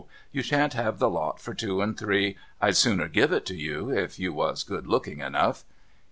[0.31, 2.35] You shan't have the lot for two and three.
[2.59, 5.63] I'd sooner give it to you, if you was good looking enough.